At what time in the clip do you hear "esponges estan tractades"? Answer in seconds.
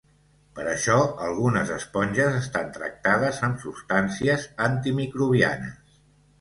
1.75-3.43